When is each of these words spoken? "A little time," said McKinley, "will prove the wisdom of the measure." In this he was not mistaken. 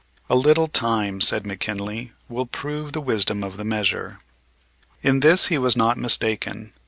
"A 0.31 0.35
little 0.35 0.67
time," 0.67 1.21
said 1.21 1.45
McKinley, 1.45 2.11
"will 2.27 2.47
prove 2.47 2.91
the 2.91 2.99
wisdom 3.01 3.43
of 3.43 3.57
the 3.57 3.63
measure." 3.63 4.17
In 5.03 5.19
this 5.19 5.45
he 5.53 5.59
was 5.59 5.77
not 5.77 5.95
mistaken. 5.95 6.73